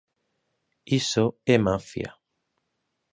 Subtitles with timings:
[0.99, 2.11] Iso é mafia.